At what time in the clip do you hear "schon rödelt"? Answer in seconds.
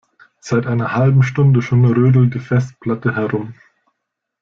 1.61-2.33